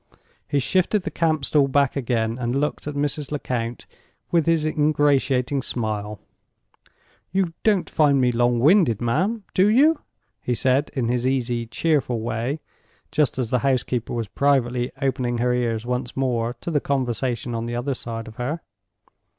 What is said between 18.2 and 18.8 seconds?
of her.